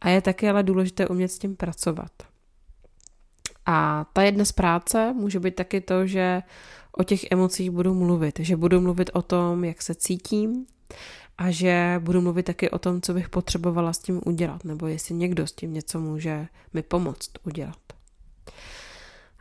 a 0.00 0.08
je 0.08 0.20
taky 0.20 0.48
ale 0.48 0.62
důležité 0.62 1.08
umět 1.08 1.28
s 1.28 1.38
tím 1.38 1.56
pracovat. 1.56 2.12
A 3.66 4.06
ta 4.12 4.22
jedna 4.22 4.44
z 4.44 4.52
práce 4.52 5.12
může 5.16 5.40
být 5.40 5.54
taky 5.54 5.80
to, 5.80 6.06
že 6.06 6.42
o 6.92 7.04
těch 7.04 7.30
emocích 7.30 7.70
budu 7.70 7.94
mluvit, 7.94 8.38
že 8.38 8.56
budu 8.56 8.80
mluvit 8.80 9.10
o 9.12 9.22
tom, 9.22 9.64
jak 9.64 9.82
se 9.82 9.94
cítím, 9.94 10.66
a 11.40 11.50
že 11.50 12.00
budu 12.04 12.20
mluvit 12.20 12.42
taky 12.42 12.70
o 12.70 12.78
tom, 12.78 13.00
co 13.00 13.14
bych 13.14 13.28
potřebovala 13.28 13.92
s 13.92 13.98
tím 13.98 14.20
udělat, 14.26 14.64
nebo 14.64 14.86
jestli 14.86 15.14
někdo 15.14 15.46
s 15.46 15.52
tím 15.52 15.72
něco 15.72 16.00
může 16.00 16.46
mi 16.72 16.82
pomoct 16.82 17.30
udělat. 17.46 17.78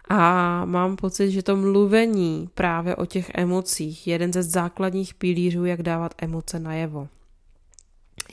A 0.09 0.65
mám 0.65 0.95
pocit, 0.95 1.31
že 1.31 1.43
to 1.43 1.55
mluvení 1.55 2.49
právě 2.53 2.95
o 2.95 3.05
těch 3.05 3.31
emocích 3.35 4.07
je 4.07 4.13
jeden 4.13 4.33
ze 4.33 4.43
základních 4.43 5.13
pilířů, 5.13 5.65
jak 5.65 5.81
dávat 5.81 6.13
emoce 6.17 6.59
najevo. 6.59 7.07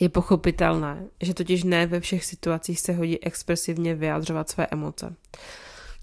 Je 0.00 0.08
pochopitelné, 0.08 1.06
že 1.20 1.34
totiž 1.34 1.64
ne 1.64 1.86
ve 1.86 2.00
všech 2.00 2.24
situacích 2.24 2.80
se 2.80 2.92
hodí 2.92 3.24
expresivně 3.24 3.94
vyjadřovat 3.94 4.50
své 4.50 4.66
emoce 4.70 5.14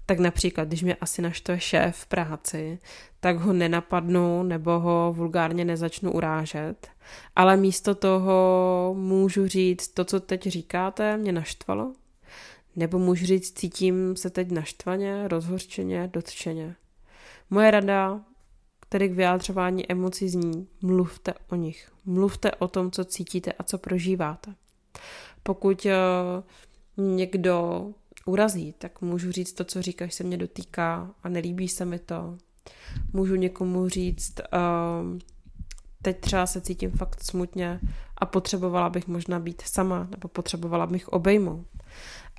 tak 0.06 0.18
například, 0.18 0.68
když 0.68 0.82
mě 0.82 0.94
asi 0.94 1.22
naštve 1.22 1.60
šéf 1.60 1.96
v 1.96 2.06
práci, 2.06 2.78
tak 3.20 3.36
ho 3.36 3.52
nenapadnu 3.52 4.42
nebo 4.42 4.78
ho 4.78 5.12
vulgárně 5.16 5.64
nezačnu 5.64 6.12
urážet, 6.12 6.88
ale 7.36 7.56
místo 7.56 7.94
toho 7.94 8.94
můžu 8.98 9.46
říct 9.46 9.88
to, 9.88 10.04
co 10.04 10.20
teď 10.20 10.42
říkáte, 10.46 11.16
mě 11.16 11.32
naštvalo, 11.32 11.92
nebo 12.76 12.98
můžu 12.98 13.26
říct, 13.26 13.58
cítím 13.58 14.16
se 14.16 14.30
teď 14.30 14.50
naštvaně, 14.50 15.28
rozhorčeně, 15.28 16.10
dotčeně. 16.12 16.76
Moje 17.50 17.70
rada, 17.70 18.20
který 18.80 19.08
k 19.08 19.12
vyjádřování 19.12 19.92
emocí 19.92 20.28
zní, 20.28 20.68
mluvte 20.82 21.34
o 21.50 21.54
nich. 21.54 21.90
Mluvte 22.04 22.52
o 22.52 22.68
tom, 22.68 22.90
co 22.90 23.04
cítíte 23.04 23.52
a 23.52 23.62
co 23.62 23.78
prožíváte. 23.78 24.54
Pokud 25.42 25.86
uh, 25.86 25.92
někdo 27.16 27.86
urazí, 28.26 28.74
tak 28.78 29.00
můžu 29.00 29.32
říct 29.32 29.52
to, 29.52 29.64
co 29.64 29.82
říkáš, 29.82 30.14
se 30.14 30.24
mě 30.24 30.36
dotýká 30.36 31.10
a 31.22 31.28
nelíbí 31.28 31.68
se 31.68 31.84
mi 31.84 31.98
to. 31.98 32.38
Můžu 33.12 33.34
někomu 33.34 33.88
říct, 33.88 34.40
uh, 34.40 35.18
teď 36.02 36.20
třeba 36.20 36.46
se 36.46 36.60
cítím 36.60 36.90
fakt 36.90 37.24
smutně 37.24 37.80
a 38.18 38.26
potřebovala 38.26 38.90
bych 38.90 39.06
možná 39.06 39.38
být 39.38 39.62
sama, 39.62 40.08
nebo 40.10 40.28
potřebovala 40.28 40.86
bych 40.86 41.08
obejmout. 41.08 41.66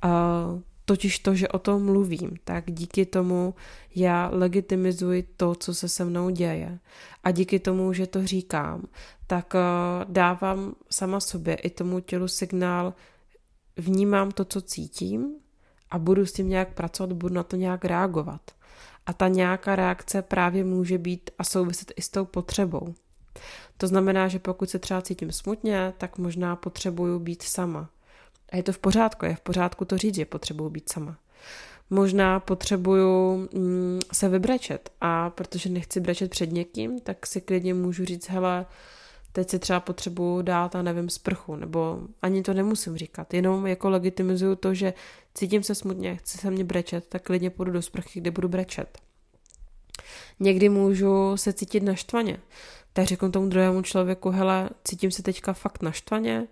Uh, 0.04 0.60
totiž 0.84 1.18
to, 1.18 1.34
že 1.34 1.48
o 1.48 1.58
tom 1.58 1.84
mluvím, 1.84 2.30
tak 2.44 2.64
díky 2.70 3.06
tomu 3.06 3.54
já 3.94 4.30
legitimizuji 4.32 5.22
to, 5.36 5.54
co 5.54 5.74
se 5.74 5.88
se 5.88 6.04
mnou 6.04 6.30
děje. 6.30 6.78
A 7.24 7.30
díky 7.30 7.58
tomu, 7.58 7.92
že 7.92 8.06
to 8.06 8.26
říkám, 8.26 8.86
tak 9.26 9.54
uh, 9.54 10.12
dávám 10.12 10.74
sama 10.90 11.20
sobě 11.20 11.54
i 11.54 11.70
tomu 11.70 12.00
tělu 12.00 12.28
signál, 12.28 12.94
vnímám 13.76 14.30
to, 14.30 14.44
co 14.44 14.60
cítím 14.60 15.34
a 15.90 15.98
budu 15.98 16.26
s 16.26 16.32
tím 16.32 16.48
nějak 16.48 16.74
pracovat, 16.74 17.12
budu 17.12 17.34
na 17.34 17.42
to 17.42 17.56
nějak 17.56 17.84
reagovat. 17.84 18.40
A 19.06 19.12
ta 19.12 19.28
nějaká 19.28 19.76
reakce 19.76 20.22
právě 20.22 20.64
může 20.64 20.98
být 20.98 21.30
a 21.38 21.44
souviset 21.44 21.92
i 21.96 22.02
s 22.02 22.08
tou 22.08 22.24
potřebou. 22.24 22.94
To 23.76 23.86
znamená, 23.86 24.28
že 24.28 24.38
pokud 24.38 24.70
se 24.70 24.78
třeba 24.78 25.02
cítím 25.02 25.32
smutně, 25.32 25.92
tak 25.98 26.18
možná 26.18 26.56
potřebuju 26.56 27.18
být 27.18 27.42
sama. 27.42 27.90
A 28.52 28.56
je 28.56 28.62
to 28.62 28.72
v 28.72 28.78
pořádku, 28.78 29.24
je 29.24 29.34
v 29.34 29.40
pořádku 29.40 29.84
to 29.84 29.98
říct, 29.98 30.14
že 30.14 30.24
potřebuju 30.24 30.70
být 30.70 30.92
sama. 30.92 31.18
Možná 31.90 32.40
potřebuju 32.40 33.36
mm, 33.36 34.00
se 34.12 34.28
vybrečet 34.28 34.90
a 35.00 35.30
protože 35.30 35.68
nechci 35.68 36.00
brečet 36.00 36.30
před 36.30 36.52
někým, 36.52 37.00
tak 37.00 37.26
si 37.26 37.40
klidně 37.40 37.74
můžu 37.74 38.04
říct, 38.04 38.28
hele, 38.28 38.66
teď 39.36 39.50
si 39.50 39.58
třeba 39.58 39.80
potřebuju 39.80 40.42
dát, 40.42 40.76
a 40.76 40.82
nevím, 40.82 41.10
sprchu, 41.10 41.56
nebo 41.56 42.00
ani 42.22 42.42
to 42.42 42.54
nemusím 42.54 42.96
říkat, 42.96 43.34
jenom 43.34 43.66
jako 43.66 43.90
legitimizuju 43.90 44.56
to, 44.56 44.74
že 44.74 44.94
cítím 45.34 45.62
se 45.62 45.74
smutně, 45.74 46.16
chci 46.16 46.38
se 46.38 46.50
mě 46.50 46.64
brečet, 46.64 47.06
tak 47.08 47.22
klidně 47.22 47.50
půjdu 47.50 47.72
do 47.72 47.82
sprchy, 47.82 48.20
kde 48.20 48.30
budu 48.30 48.48
brečet. 48.48 48.98
Někdy 50.40 50.68
můžu 50.68 51.36
se 51.36 51.52
cítit 51.52 51.82
naštvaně, 51.82 52.38
tak 52.92 53.06
řeknu 53.06 53.30
tomu 53.30 53.48
druhému 53.48 53.82
člověku, 53.82 54.30
hele, 54.30 54.70
cítím 54.84 55.10
se 55.10 55.22
teďka 55.22 55.52
fakt 55.52 55.82
naštvaně 55.82 56.46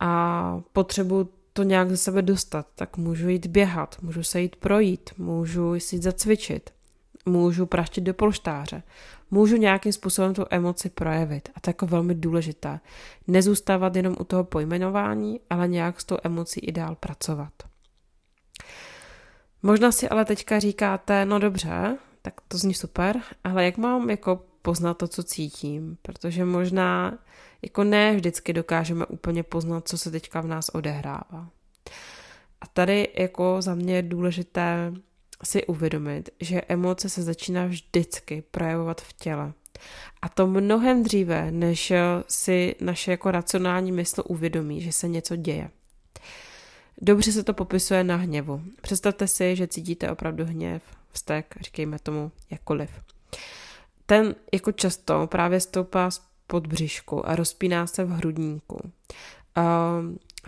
a 0.00 0.60
potřebuji 0.72 1.28
to 1.52 1.62
nějak 1.62 1.90
ze 1.90 1.96
sebe 1.96 2.22
dostat, 2.22 2.66
tak 2.74 2.96
můžu 2.96 3.28
jít 3.28 3.46
běhat, 3.46 3.96
můžu 4.02 4.22
se 4.22 4.40
jít 4.40 4.56
projít, 4.56 5.10
můžu 5.18 5.80
si 5.80 5.96
jít 5.96 6.02
zacvičit, 6.02 6.70
můžu 7.26 7.66
praštit 7.66 8.04
do 8.04 8.14
polštáře, 8.14 8.82
můžu 9.30 9.56
nějakým 9.56 9.92
způsobem 9.92 10.34
tu 10.34 10.44
emoci 10.50 10.90
projevit. 10.90 11.48
A 11.54 11.60
to 11.60 11.70
je 11.70 11.70
jako 11.70 11.86
velmi 11.86 12.14
důležité. 12.14 12.80
Nezůstávat 13.26 13.96
jenom 13.96 14.16
u 14.20 14.24
toho 14.24 14.44
pojmenování, 14.44 15.40
ale 15.50 15.68
nějak 15.68 16.00
s 16.00 16.04
tou 16.04 16.16
emocí 16.24 16.60
i 16.60 16.72
dál 16.72 16.94
pracovat. 16.94 17.52
Možná 19.62 19.92
si 19.92 20.08
ale 20.08 20.24
teďka 20.24 20.58
říkáte, 20.58 21.24
no 21.24 21.38
dobře, 21.38 21.98
tak 22.22 22.34
to 22.48 22.58
zní 22.58 22.74
super, 22.74 23.20
ale 23.44 23.64
jak 23.64 23.76
mám 23.76 24.10
jako 24.10 24.44
poznat 24.62 24.94
to, 24.94 25.08
co 25.08 25.22
cítím? 25.22 25.96
Protože 26.02 26.44
možná 26.44 27.18
jako 27.62 27.84
ne 27.84 28.16
vždycky 28.16 28.52
dokážeme 28.52 29.06
úplně 29.06 29.42
poznat, 29.42 29.88
co 29.88 29.98
se 29.98 30.10
teďka 30.10 30.40
v 30.40 30.46
nás 30.46 30.68
odehrává. 30.68 31.48
A 32.60 32.66
tady 32.66 33.08
jako 33.18 33.62
za 33.62 33.74
mě 33.74 33.96
je 33.96 34.02
důležité 34.02 34.92
si 35.44 35.66
uvědomit, 35.66 36.30
že 36.40 36.60
emoce 36.68 37.08
se 37.08 37.22
začíná 37.22 37.66
vždycky 37.66 38.42
projevovat 38.50 39.00
v 39.00 39.12
těle. 39.12 39.52
A 40.22 40.28
to 40.28 40.46
mnohem 40.46 41.02
dříve, 41.02 41.50
než 41.50 41.92
si 42.28 42.74
naše 42.80 43.10
jako 43.10 43.30
racionální 43.30 43.92
mysl 43.92 44.22
uvědomí, 44.26 44.80
že 44.80 44.92
se 44.92 45.08
něco 45.08 45.36
děje. 45.36 45.70
Dobře 47.00 47.32
se 47.32 47.42
to 47.42 47.54
popisuje 47.54 48.04
na 48.04 48.16
hněvu. 48.16 48.62
Představte 48.80 49.28
si, 49.28 49.56
že 49.56 49.66
cítíte 49.66 50.10
opravdu 50.10 50.44
hněv, 50.44 50.82
vztek, 51.12 51.54
říkejme 51.60 51.98
tomu 51.98 52.32
jakkoliv. 52.50 52.90
Ten 54.06 54.34
jako 54.52 54.72
často 54.72 55.26
právě 55.26 55.60
stoupá 55.60 56.10
z 56.10 56.22
podbřišku 56.46 57.28
a 57.28 57.36
rozpíná 57.36 57.86
se 57.86 58.04
v 58.04 58.10
hrudníku. 58.10 58.92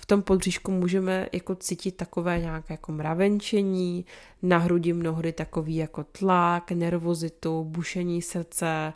V 0.00 0.06
tom 0.06 0.22
podbřišku 0.22 0.72
můžeme 0.72 1.26
jako 1.32 1.54
cítit 1.54 1.96
takové 1.96 2.38
nějaké 2.38 2.74
jako 2.74 2.92
mravenčení, 2.92 4.06
na 4.42 4.58
hrudi 4.58 4.92
mnohdy 4.92 5.32
takový 5.32 5.76
jako 5.76 6.04
tlak, 6.04 6.70
nervozitu, 6.70 7.64
bušení 7.64 8.22
srdce. 8.22 8.92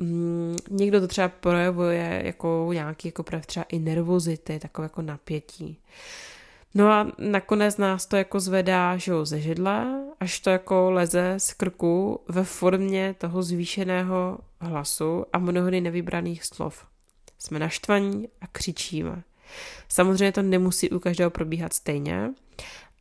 Mm, 0.00 0.56
někdo 0.70 1.00
to 1.00 1.08
třeba 1.08 1.28
projevuje 1.28 2.22
jako 2.24 2.70
nějaký 2.72 3.08
jako 3.08 3.24
třeba 3.46 3.66
i 3.68 3.78
nervozity, 3.78 4.58
takové 4.58 4.84
jako 4.84 5.02
napětí. 5.02 5.78
No 6.74 6.88
a 6.88 7.12
nakonec 7.18 7.76
nás 7.76 8.06
to 8.06 8.16
jako 8.16 8.40
zvedá, 8.40 8.96
že 8.96 9.12
jo, 9.12 9.24
ze 9.24 9.40
židle, 9.40 10.04
až 10.20 10.40
to 10.40 10.50
jako 10.50 10.90
leze 10.90 11.34
z 11.38 11.52
krku 11.52 12.20
ve 12.28 12.44
formě 12.44 13.14
toho 13.18 13.42
zvýšeného 13.42 14.38
hlasu 14.60 15.24
a 15.32 15.38
mnohdy 15.38 15.80
nevybraných 15.80 16.44
slov. 16.44 16.86
Jsme 17.38 17.58
naštvaní 17.58 18.28
a 18.40 18.46
křičíme. 18.46 19.22
Samozřejmě 19.88 20.32
to 20.32 20.42
nemusí 20.42 20.90
u 20.90 20.98
každého 20.98 21.30
probíhat 21.30 21.72
stejně, 21.72 22.30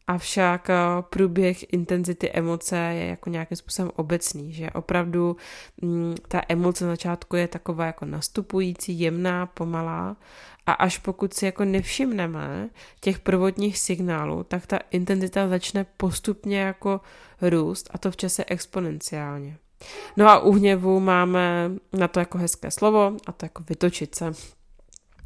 Avšak 0.10 0.70
eh, 0.70 0.76
průběh 1.10 1.74
intenzity 1.74 2.32
emoce 2.32 2.78
je 2.78 3.06
jako 3.06 3.30
nějakým 3.30 3.58
způsobem 3.58 3.92
obecný, 3.96 4.54
že 4.54 4.70
opravdu 4.72 5.38
mm, 5.82 6.16
ta 6.28 6.42
emoce 6.50 6.86
na 6.86 6.92
začátku 6.92 7.36
je 7.36 7.48
taková 7.48 7.86
jako 7.86 8.06
nastupující, 8.06 9.00
jemná, 9.00 9.46
pomalá 9.46 10.18
a 10.66 10.72
až 10.72 10.98
pokud 10.98 11.34
si 11.34 11.46
jako 11.46 11.66
nevšimneme 11.66 12.70
těch 13.00 13.20
prvotních 13.20 13.80
signálů, 13.80 14.44
tak 14.44 14.68
ta 14.68 14.80
intenzita 14.92 15.48
začne 15.48 15.86
postupně 15.98 16.60
jako 16.60 17.02
růst 17.42 17.90
a 17.94 17.98
to 17.98 18.12
v 18.12 18.18
čase 18.18 18.46
exponenciálně. 18.46 19.58
No 20.18 20.30
a 20.30 20.40
u 20.40 20.52
hněvu 20.52 21.00
máme 21.00 21.72
na 21.94 22.08
to 22.08 22.20
jako 22.20 22.38
hezké 22.38 22.72
slovo 22.72 23.18
a 23.28 23.32
to 23.32 23.46
jako 23.46 23.64
vytočit 23.70 24.16
se 24.16 24.32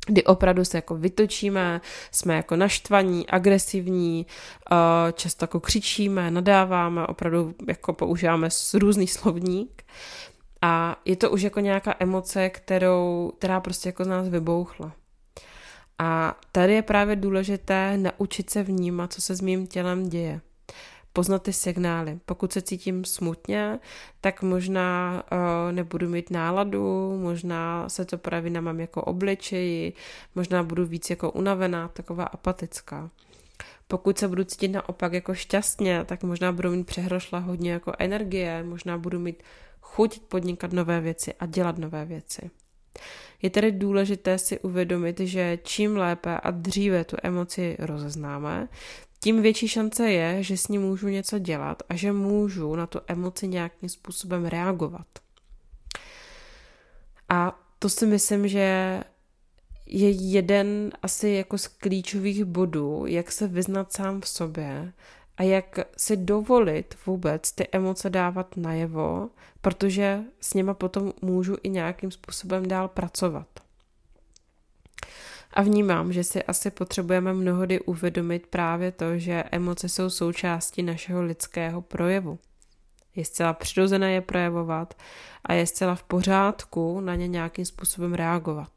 kdy 0.07 0.23
opravdu 0.23 0.65
se 0.65 0.77
jako 0.77 0.95
vytočíme, 0.95 1.81
jsme 2.11 2.35
jako 2.35 2.55
naštvaní, 2.55 3.27
agresivní, 3.27 4.25
eh, 4.71 4.75
často 5.13 5.43
jako 5.43 5.59
křičíme, 5.59 6.31
nadáváme, 6.31 7.07
opravdu 7.07 7.55
jako 7.67 7.93
používáme 7.93 8.49
různý 8.73 9.07
slovník 9.07 9.83
a 10.61 10.95
je 11.05 11.15
to 11.15 11.31
už 11.31 11.41
jako 11.41 11.59
nějaká 11.59 11.95
emoce, 11.99 12.49
kterou, 12.49 13.31
která 13.37 13.59
prostě 13.59 13.89
jako 13.89 14.03
z 14.03 14.07
nás 14.07 14.29
vybouchla. 14.29 14.91
A 15.99 16.39
tady 16.51 16.73
je 16.73 16.81
právě 16.81 17.15
důležité 17.15 17.97
naučit 17.97 18.49
se 18.49 18.63
vnímat, 18.63 19.13
co 19.13 19.21
se 19.21 19.35
s 19.35 19.41
mým 19.41 19.67
tělem 19.67 20.09
děje 20.09 20.41
poznat 21.13 21.43
ty 21.43 21.53
signály. 21.53 22.19
Pokud 22.25 22.53
se 22.53 22.61
cítím 22.61 23.05
smutně, 23.05 23.79
tak 24.21 24.41
možná 24.41 25.23
uh, 25.31 25.71
nebudu 25.71 26.09
mít 26.09 26.31
náladu, 26.31 27.17
možná 27.21 27.89
se 27.89 28.05
to 28.05 28.17
praví 28.17 28.49
na 28.49 28.61
mám 28.61 28.79
jako 28.79 29.01
obličeji, 29.01 29.93
možná 30.35 30.63
budu 30.63 30.85
víc 30.85 31.09
jako 31.09 31.31
unavená, 31.31 31.87
taková 31.87 32.23
apatická. 32.23 33.09
Pokud 33.87 34.17
se 34.17 34.27
budu 34.27 34.43
cítit 34.43 34.67
naopak 34.67 35.13
jako 35.13 35.33
šťastně, 35.33 36.05
tak 36.05 36.23
možná 36.23 36.51
budu 36.51 36.71
mít 36.71 36.87
přehrošla 36.87 37.39
hodně 37.39 37.71
jako 37.71 37.93
energie, 37.99 38.63
možná 38.63 38.97
budu 38.97 39.19
mít 39.19 39.43
chuť 39.81 40.19
podnikat 40.19 40.73
nové 40.73 41.01
věci 41.01 41.33
a 41.33 41.45
dělat 41.45 41.77
nové 41.77 42.05
věci. 42.05 42.51
Je 43.41 43.49
tedy 43.49 43.71
důležité 43.71 44.37
si 44.37 44.59
uvědomit, 44.59 45.19
že 45.19 45.59
čím 45.63 45.97
lépe 45.97 46.37
a 46.37 46.51
dříve 46.51 47.03
tu 47.03 47.17
emoci 47.23 47.77
rozeznáme, 47.79 48.67
tím 49.23 49.41
větší 49.41 49.67
šance 49.67 50.11
je, 50.11 50.43
že 50.43 50.57
s 50.57 50.67
ní 50.67 50.77
můžu 50.77 51.07
něco 51.07 51.39
dělat 51.39 51.83
a 51.89 51.95
že 51.95 52.11
můžu 52.11 52.75
na 52.75 52.87
tu 52.87 52.99
emoci 53.07 53.47
nějakým 53.47 53.89
způsobem 53.89 54.45
reagovat. 54.45 55.07
A 57.29 57.59
to 57.79 57.89
si 57.89 58.05
myslím, 58.05 58.47
že 58.47 58.99
je 59.85 60.09
jeden 60.09 60.91
asi 61.01 61.29
jako 61.29 61.57
z 61.57 61.67
klíčových 61.67 62.45
bodů, 62.45 63.05
jak 63.05 63.31
se 63.31 63.47
vyznat 63.47 63.93
sám 63.93 64.21
v 64.21 64.27
sobě 64.27 64.93
a 65.37 65.43
jak 65.43 65.79
si 65.97 66.17
dovolit 66.17 66.97
vůbec 67.05 67.51
ty 67.51 67.67
emoce 67.71 68.09
dávat 68.09 68.57
najevo, 68.57 69.29
protože 69.61 70.19
s 70.41 70.53
nima 70.53 70.73
potom 70.73 71.13
můžu 71.21 71.57
i 71.63 71.69
nějakým 71.69 72.11
způsobem 72.11 72.67
dál 72.67 72.87
pracovat. 72.87 73.47
A 75.53 75.61
vnímám, 75.61 76.13
že 76.13 76.23
si 76.23 76.43
asi 76.43 76.71
potřebujeme 76.71 77.33
mnohdy 77.33 77.79
uvědomit 77.79 78.47
právě 78.47 78.91
to, 78.91 79.17
že 79.17 79.43
emoce 79.51 79.89
jsou 79.89 80.09
součástí 80.09 80.83
našeho 80.83 81.21
lidského 81.21 81.81
projevu. 81.81 82.39
Je 83.15 83.25
zcela 83.25 83.53
přirozené 83.53 84.11
je 84.11 84.21
projevovat 84.21 84.93
a 85.45 85.53
je 85.53 85.67
zcela 85.67 85.95
v 85.95 86.03
pořádku 86.03 86.99
na 86.99 87.15
ně 87.15 87.27
nějakým 87.27 87.65
způsobem 87.65 88.13
reagovat. 88.13 88.71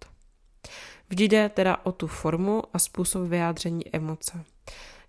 Vždy 1.09 1.25
jde 1.25 1.49
teda 1.49 1.77
o 1.83 1.93
tu 1.93 2.07
formu 2.07 2.63
a 2.73 2.79
způsob 2.79 3.29
vyjádření 3.29 3.97
emoce. 3.97 4.45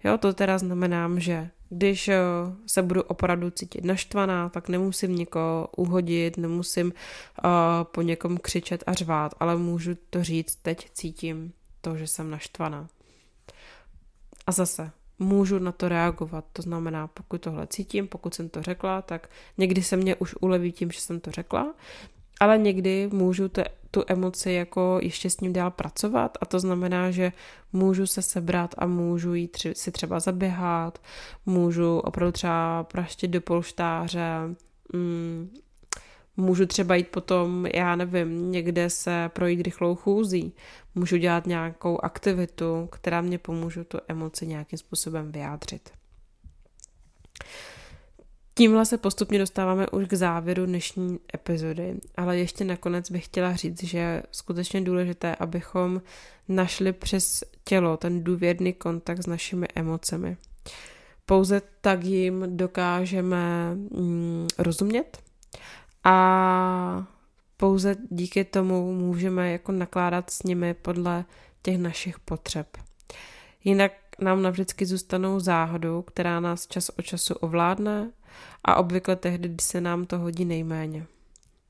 Jo, 0.05 0.17
to 0.17 0.33
teda 0.33 0.57
znamená, 0.57 1.11
že 1.17 1.49
když 1.69 2.07
eh, 2.07 2.19
se 2.67 2.81
budu 2.81 3.01
opravdu 3.03 3.49
cítit 3.49 3.83
naštvaná, 3.83 4.49
tak 4.49 4.69
nemusím 4.69 5.15
někoho 5.15 5.67
uhodit, 5.77 6.37
nemusím 6.37 6.85
uh, 6.85 7.51
po 7.83 8.01
někom 8.01 8.37
křičet 8.37 8.83
a 8.87 8.93
řvát, 8.93 9.35
ale 9.39 9.57
můžu 9.57 9.91
to 10.09 10.23
říct, 10.23 10.55
teď 10.55 10.89
cítím 10.93 11.53
to, 11.81 11.95
že 11.95 12.07
jsem 12.07 12.29
naštvaná. 12.29 12.87
A 14.47 14.51
zase, 14.51 14.91
můžu 15.19 15.59
na 15.59 15.71
to 15.71 15.89
reagovat, 15.89 16.45
to 16.53 16.61
znamená, 16.61 17.07
pokud 17.07 17.41
tohle 17.41 17.67
cítím, 17.67 18.07
pokud 18.07 18.33
jsem 18.33 18.49
to 18.49 18.61
řekla, 18.61 19.01
tak 19.01 19.29
někdy 19.57 19.83
se 19.83 19.97
mě 19.97 20.15
už 20.15 20.35
uleví 20.41 20.71
tím, 20.71 20.91
že 20.91 20.99
jsem 20.99 21.19
to 21.19 21.31
řekla, 21.31 21.73
ale 22.39 22.57
někdy 22.57 23.09
můžu 23.13 23.49
te, 23.49 23.65
tu 23.95 24.03
emoci 24.07 24.51
jako 24.51 24.99
ještě 25.01 25.29
s 25.29 25.39
ním 25.39 25.53
dál 25.53 25.71
pracovat 25.71 26.37
a 26.41 26.45
to 26.45 26.59
znamená, 26.59 27.11
že 27.11 27.31
můžu 27.73 28.07
se 28.07 28.21
sebrat 28.21 28.75
a 28.77 28.85
můžu 28.85 29.33
jít 29.33 29.51
tři, 29.51 29.75
si 29.75 29.91
třeba 29.91 30.19
zaběhat, 30.19 31.01
můžu 31.45 31.99
opravdu 31.99 32.31
třeba 32.31 32.83
praštit 32.83 33.31
do 33.31 33.41
polštáře, 33.41 34.27
mm, 34.93 35.49
můžu 36.37 36.65
třeba 36.65 36.95
jít 36.95 37.07
potom, 37.07 37.65
já 37.65 37.95
nevím, 37.95 38.51
někde 38.51 38.89
se 38.89 39.29
projít 39.33 39.61
rychlou 39.61 39.95
chůzí, 39.95 40.53
můžu 40.95 41.17
dělat 41.17 41.47
nějakou 41.47 41.99
aktivitu, 42.03 42.89
která 42.91 43.21
mě 43.21 43.37
pomůže 43.37 43.83
tu 43.83 43.97
emoci 44.07 44.47
nějakým 44.47 44.79
způsobem 44.79 45.31
vyjádřit. 45.31 45.89
Tímhle 48.57 48.85
se 48.85 48.97
postupně 48.97 49.39
dostáváme 49.39 49.87
už 49.87 50.07
k 50.07 50.13
závěru 50.13 50.65
dnešní 50.65 51.19
epizody, 51.35 51.95
ale 52.17 52.37
ještě 52.37 52.65
nakonec 52.65 53.11
bych 53.11 53.25
chtěla 53.25 53.55
říct, 53.55 53.83
že 53.83 53.97
je 53.97 54.23
skutečně 54.31 54.81
důležité, 54.81 55.35
abychom 55.35 56.01
našli 56.47 56.93
přes 56.93 57.43
tělo 57.63 57.97
ten 57.97 58.23
důvěrný 58.23 58.73
kontakt 58.73 59.23
s 59.23 59.27
našimi 59.27 59.67
emocemi. 59.75 60.37
Pouze 61.25 61.61
tak 61.81 62.03
jim 62.03 62.57
dokážeme 62.57 63.75
mm, 63.75 64.47
rozumět 64.57 65.17
a 66.03 67.07
pouze 67.57 67.95
díky 68.09 68.43
tomu 68.43 68.93
můžeme 68.93 69.51
jako 69.51 69.71
nakládat 69.71 70.29
s 70.29 70.43
nimi 70.43 70.73
podle 70.73 71.25
těch 71.61 71.77
našich 71.77 72.19
potřeb. 72.19 72.77
Jinak 73.63 73.91
nám 74.19 74.41
navždycky 74.41 74.85
zůstanou 74.85 75.39
záhadu, 75.39 76.01
která 76.01 76.39
nás 76.39 76.67
čas 76.67 76.89
od 76.89 77.01
času 77.01 77.33
ovládne 77.33 78.11
a 78.63 78.75
obvykle 78.75 79.15
tehdy, 79.15 79.49
kdy 79.49 79.63
se 79.63 79.81
nám 79.81 80.05
to 80.05 80.17
hodí 80.17 80.45
nejméně. 80.45 81.05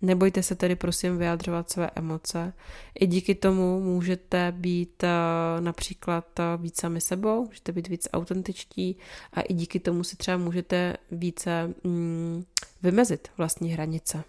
Nebojte 0.01 0.43
se 0.43 0.55
tedy 0.55 0.75
prosím 0.75 1.17
vyjadřovat 1.17 1.71
své 1.71 1.89
emoce. 1.95 2.53
I 2.99 3.07
díky 3.07 3.35
tomu 3.35 3.81
můžete 3.81 4.51
být 4.57 5.03
uh, 5.03 5.63
například 5.63 6.39
uh, 6.39 6.61
víc 6.61 6.79
sami 6.79 7.01
sebou, 7.01 7.45
můžete 7.45 7.71
být 7.71 7.87
víc 7.87 8.07
autentičtí 8.13 8.97
a 9.33 9.41
i 9.41 9.53
díky 9.53 9.79
tomu 9.79 10.03
si 10.03 10.15
třeba 10.15 10.37
můžete 10.37 10.97
více 11.11 11.73
mm, 11.83 12.43
vymezit 12.81 13.27
vlastní 13.37 13.71
hranice. 13.71 14.23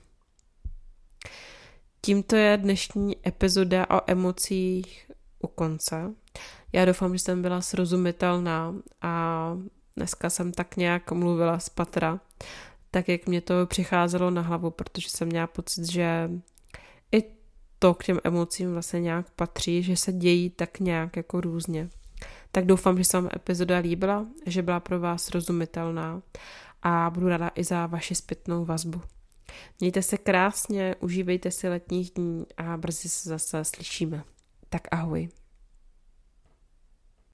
Tímto 2.01 2.37
je 2.37 2.57
dnešní 2.57 3.17
epizoda 3.27 3.87
o 3.91 4.01
emocích 4.07 5.11
u 5.43 5.47
konce. 5.47 6.15
Já 6.73 6.85
doufám, 6.85 7.13
že 7.13 7.19
jsem 7.19 7.43
byla 7.43 7.61
srozumitelná 7.61 8.75
a 9.03 9.53
dneska 9.97 10.31
jsem 10.31 10.53
tak 10.53 10.77
nějak 10.77 11.13
mluvila 11.13 11.59
z 11.59 11.69
patra, 11.69 12.21
tak 12.91 13.09
jak 13.09 13.27
mě 13.27 13.41
to 13.41 13.67
přicházelo 13.67 14.31
na 14.31 14.43
hlavu, 14.43 14.71
protože 14.71 15.09
jsem 15.11 15.29
měla 15.29 15.47
pocit, 15.47 15.85
že 15.93 16.31
i 17.13 17.23
to 17.79 17.95
k 17.95 18.05
těm 18.05 18.19
emocím 18.25 18.73
vlastně 18.73 19.01
nějak 19.01 19.31
patří, 19.31 19.83
že 19.83 19.97
se 19.97 20.13
dějí 20.13 20.51
tak 20.51 20.81
nějak 20.81 21.17
jako 21.17 21.41
různě. 21.41 21.89
Tak 22.53 22.67
doufám, 22.67 22.99
že 22.99 23.05
se 23.05 23.21
vám 23.21 23.31
epizoda 23.37 23.79
líbila, 23.79 24.27
že 24.47 24.63
byla 24.63 24.81
pro 24.81 25.01
vás 25.01 25.25
srozumitelná 25.25 26.23
a 26.83 27.11
budu 27.11 27.29
ráda 27.29 27.51
i 27.55 27.65
za 27.65 27.87
vaši 27.87 28.15
zpětnou 28.15 28.65
vazbu. 28.65 29.01
Mějte 29.81 30.03
se 30.03 30.19
krásně, 30.19 30.97
užívejte 31.01 31.51
si 31.51 31.69
letních 31.69 32.11
dní 32.11 32.47
a 32.57 32.77
brzy 32.77 33.09
se 33.09 33.29
zase 33.29 33.65
slyšíme. 33.65 34.25
Tak 34.69 34.83
ahoj. 34.91 35.29